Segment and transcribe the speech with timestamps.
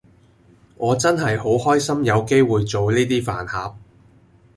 [0.77, 3.75] 我真係好開心有機會做呢 d 飯盒